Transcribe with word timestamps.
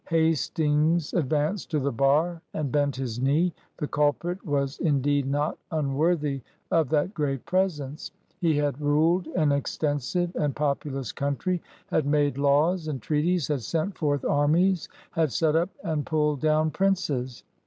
Hastings 0.09 1.13
ad 1.13 1.29
vanced 1.29 1.67
to 1.67 1.79
the 1.79 1.91
bar, 1.91 2.41
and 2.55 2.71
bent 2.71 2.95
his 2.95 3.19
knee. 3.19 3.53
The 3.77 3.85
culprit 3.87 4.43
was 4.43 4.79
indeed 4.79 5.29
not 5.29 5.59
unworthy 5.69 6.41
of 6.71 6.89
that 6.89 7.13
great 7.13 7.45
presence. 7.45 8.09
He 8.39 8.57
had 8.57 8.81
ruled 8.81 9.27
an 9.35 9.51
extensive 9.51 10.35
and 10.35 10.55
populous 10.55 11.11
country, 11.11 11.61
had 11.85 12.07
made 12.07 12.39
laws 12.39 12.87
and 12.87 12.99
treaties, 12.99 13.47
had 13.47 13.61
sent 13.61 13.95
forth 13.95 14.25
armies, 14.25 14.89
had 15.11 15.31
set 15.31 15.55
up 15.55 15.69
and 15.83 16.03
pulled 16.03 16.39
down 16.39 16.71
princes. 16.71 17.43